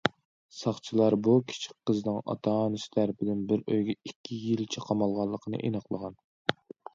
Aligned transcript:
ساقچىلار 0.59 1.15
بۇ 1.27 1.35
كىچىك 1.51 1.75
قىزنىڭ 1.89 2.17
ئاتا- 2.33 2.53
ئانىسى 2.61 2.89
تەرىپىدىن 2.97 3.43
بىر 3.53 3.61
ئۆيگە 3.75 3.95
ئىككى 4.09 4.39
يىلچە 4.47 4.85
قامالغانلىقىنى 4.89 5.61
ئېنىقلىغان. 5.69 6.19